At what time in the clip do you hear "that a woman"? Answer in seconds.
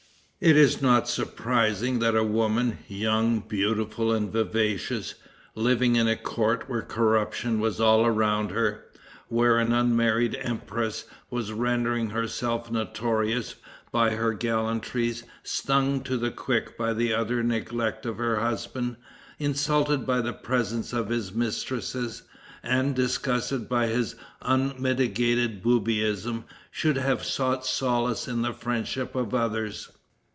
1.99-2.79